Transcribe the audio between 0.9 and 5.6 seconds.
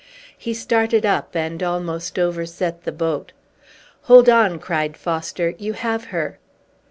up, and almost overset the boat. "Hold on!" cried Foster;